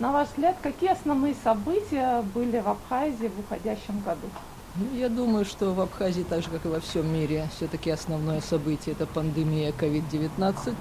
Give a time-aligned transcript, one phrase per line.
[0.00, 4.26] На ваш взгляд, какие основные события были в Абхазии в уходящем году?
[4.74, 8.40] Ну, я думаю, что в Абхазии, так же как и во всем мире, все-таки основное
[8.40, 10.74] событие– это пандемия COVID-19.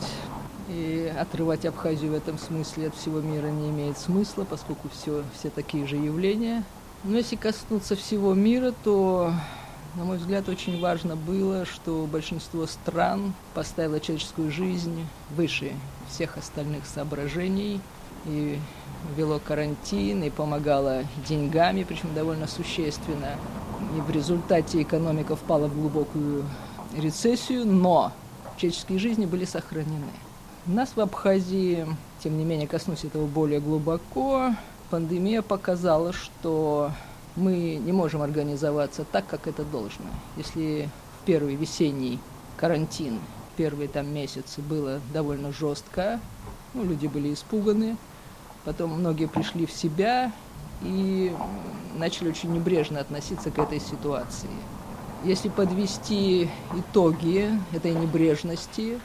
[0.70, 5.52] И отрывать Абхазию в этом смысле от всего мира не имеет смысла, поскольку все, все
[5.52, 6.64] такие же явления.
[7.04, 9.32] Но если коснуться всего мира, то,
[9.94, 15.06] на мой взгляд, очень важно было, что большинство стран поставило человеческую жизнь
[15.36, 15.74] выше
[16.10, 17.80] всех остальных соображений
[18.26, 18.60] и
[19.16, 23.36] вело карантин, и помогало деньгами, причем довольно существенно.
[23.98, 26.46] И в результате экономика впала в глубокую
[26.98, 28.12] рецессию, но
[28.58, 30.12] человеческие жизни были сохранены.
[30.66, 31.86] Нас в Абхазии,
[32.24, 34.56] тем не менее, коснусь этого более глубоко,
[34.90, 36.92] пандемия показала, что
[37.36, 40.06] мы не можем организоваться так, как это должно.
[40.38, 40.90] Если
[41.22, 42.20] в первый весенний
[42.56, 43.20] карантин,
[43.58, 46.20] первые там месяцы было довольно жестко,
[46.74, 47.98] ну, люди были испуганы,
[48.66, 50.32] потом многие пришли в себя,
[50.84, 51.34] и
[51.96, 54.50] начали очень небрежно относиться к этой ситуации.
[55.24, 59.00] Если подвести итоги этой небрежности,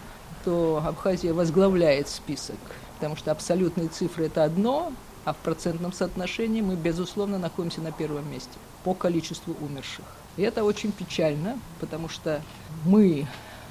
[0.45, 2.57] то Абхазия возглавляет список,
[2.97, 4.93] потому что абсолютные цифры это одно,
[5.25, 10.05] а в процентном соотношении мы, безусловно, находимся на первом месте по количеству умерших.
[10.37, 12.41] И это очень печально, потому что
[12.85, 13.27] мы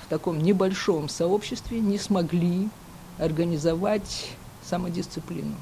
[0.06, 2.70] в таком небольшом сообществе не смогли
[3.18, 4.30] организовать
[4.64, 5.56] самодисциплину.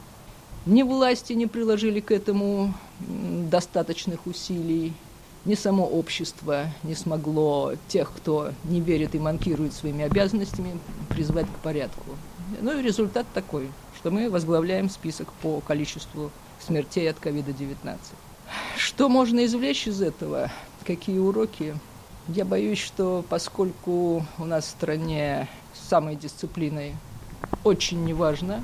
[0.65, 2.73] Ни власти не приложили к этому
[3.51, 4.93] достаточных усилий,
[5.45, 11.63] ни само общество не смогло тех, кто не верит и манкирует своими обязанностями, призвать к
[11.63, 12.05] порядку.
[12.61, 17.97] Ну и результат такой, что мы возглавляем список по количеству смертей от COVID-19.
[18.75, 20.51] Что можно извлечь из этого?
[20.83, 21.77] Какие уроки?
[22.27, 25.47] Я боюсь, что поскольку у нас в стране
[25.89, 26.95] самой дисциплиной
[27.63, 28.63] очень неважно,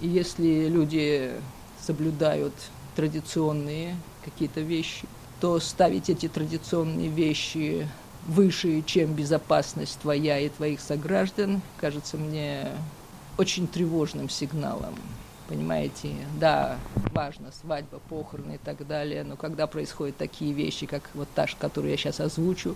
[0.00, 1.32] и если люди
[1.80, 2.54] соблюдают
[2.94, 5.06] традиционные какие-то вещи,
[5.40, 7.88] то ставить эти традиционные вещи
[8.26, 12.68] выше, чем безопасность твоя и твоих сограждан, кажется мне
[13.38, 14.94] очень тревожным сигналом.
[15.48, 16.10] Понимаете,
[16.40, 16.76] да,
[17.12, 21.92] важно, свадьба, похороны и так далее, но когда происходят такие вещи, как вот та, которую
[21.92, 22.74] я сейчас озвучу,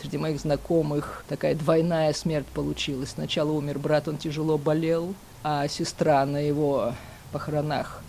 [0.00, 3.10] среди моих знакомых такая двойная смерть получилась.
[3.10, 6.94] Сначала умер брат, он тяжело болел, а сестра на его
[7.32, 8.02] похоронах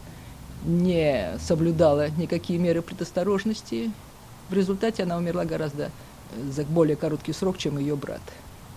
[0.65, 3.91] не соблюдала никакие меры предосторожности.
[4.49, 5.91] В результате она умерла гораздо
[6.37, 8.21] за более короткий срок, чем ее брат.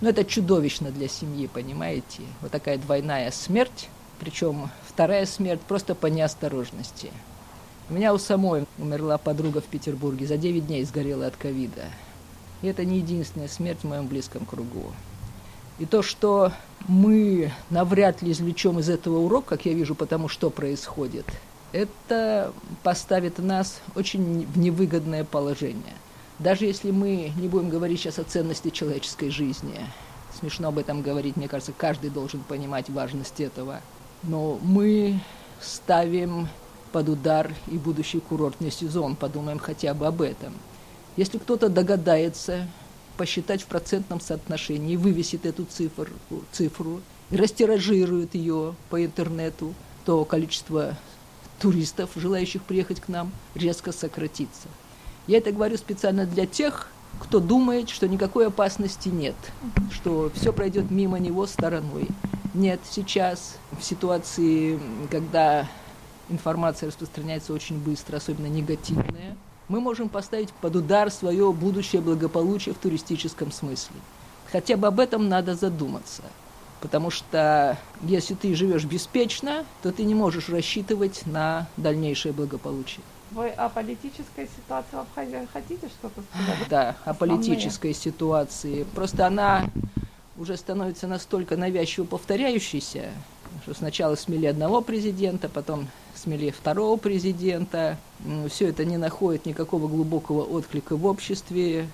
[0.01, 2.23] Но это чудовищно для семьи, понимаете?
[2.41, 3.89] Вот такая двойная смерть,
[4.21, 7.11] причем вторая смерть просто по неосторожности.
[7.91, 11.85] У меня у самой умерла подруга в Петербурге, за 9 дней сгорела от ковида.
[12.63, 14.93] И это не единственная смерть в моем близком кругу.
[15.79, 16.53] И то, что
[16.87, 21.27] мы навряд ли извлечем из этого урок, как я вижу, потому что происходит,
[21.73, 22.53] это
[22.83, 25.95] поставит нас очень в невыгодное положение.
[26.39, 29.81] Даже если мы не будем говорить сейчас о ценности человеческой жизни,
[30.39, 33.81] смешно об этом говорить, мне кажется, каждый должен понимать важность этого,
[34.23, 35.21] но мы
[35.61, 36.49] ставим
[36.93, 40.55] под удар и будущий курортный сезон, подумаем хотя бы об этом.
[41.17, 42.69] Если кто-то догадается
[43.17, 46.13] посчитать в процентном соотношении, вывесит эту цифру,
[46.53, 50.97] цифру и растиражирует ее по интернету, то количество
[51.61, 54.69] туристов, желающих приехать к нам, резко сократится.
[55.27, 59.37] Я это говорю специально для тех, кто думает, что никакой опасности нет,
[59.91, 62.09] что все пройдет мимо него стороной.
[62.53, 64.79] Нет, сейчас в ситуации,
[65.11, 65.69] когда
[66.29, 69.37] информация распространяется очень быстро, особенно негативная,
[69.69, 73.97] мы можем поставить под удар свое будущее благополучие в туристическом смысле.
[74.51, 76.23] Хотя бы об этом надо задуматься.
[76.81, 83.01] Потому что если ты живешь беспечно, то ты не можешь рассчитывать на дальнейшее благополучие.
[83.31, 86.69] Вы о политической ситуации в Абхазии хотите что-то сказать?
[86.69, 88.85] Да, о политической ситуации.
[88.95, 89.71] Просто она
[90.37, 93.11] уже становится настолько навязчиво повторяющейся,
[93.65, 97.97] что сначала смели одного президента, потом смели второго президента.
[98.51, 101.89] Все это не находит никакого глубокого отклика в обществе.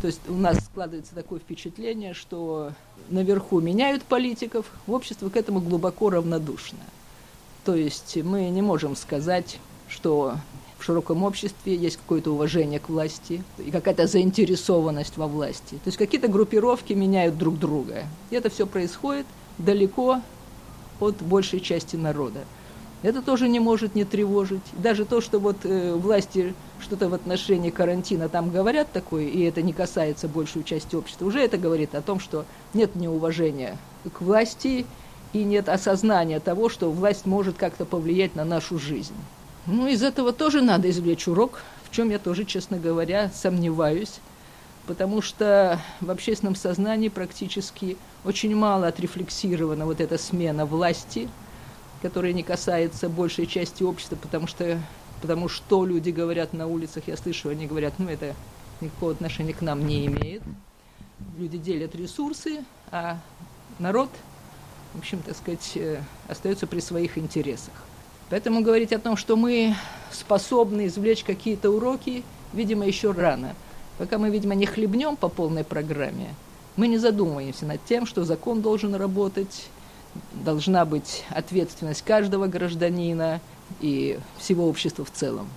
[0.00, 2.72] То есть у нас складывается такое впечатление, что
[3.08, 6.80] наверху меняют политиков, общество к этому глубоко равнодушно.
[7.64, 10.34] То есть мы не можем сказать, что
[10.78, 15.76] в широком обществе есть какое-то уважение к власти и какая-то заинтересованность во власти.
[15.76, 18.06] То есть какие-то группировки меняют друг друга.
[18.30, 19.26] И это все происходит
[19.58, 20.20] далеко
[21.02, 22.40] от большей части народа.
[23.02, 24.62] Это тоже не может не тревожить.
[24.72, 29.60] Даже то, что вот э, власти что-то в отношении карантина там говорят такое, и это
[29.60, 32.44] не касается большей части общества, уже это говорит о том, что
[32.74, 33.76] нет неуважения
[34.12, 34.86] к власти
[35.32, 39.14] и нет осознания того, что власть может как-то повлиять на нашу жизнь.
[39.66, 44.20] Ну, из этого тоже надо извлечь урок, в чем я тоже, честно говоря, сомневаюсь,
[44.86, 51.28] потому что в общественном сознании практически очень мало отрефлексирована вот эта смена власти,
[52.02, 54.80] которая не касается большей части общества, потому что,
[55.20, 58.34] потому что люди говорят на улицах, я слышу, они говорят, ну, это
[58.80, 60.42] никакого отношения к нам не имеет.
[61.38, 63.18] Люди делят ресурсы, а
[63.78, 64.10] народ–
[64.94, 67.74] в общем, так сказать, э, остается при своих интересах.
[68.28, 69.74] Поэтому говорить о том, что мы
[70.10, 72.22] способны извлечь какие-то уроки,
[72.52, 73.54] видимо, еще рано.
[73.98, 76.34] Пока мы, видимо, не хлебнем по полной программе,
[76.76, 79.66] мы не задумываемся над тем, что закон должен работать,
[80.32, 83.40] должна быть ответственность каждого гражданина
[83.80, 85.48] и всего общества в целом.